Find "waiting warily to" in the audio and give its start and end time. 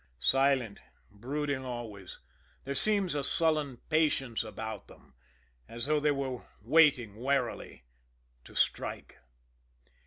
6.63-8.55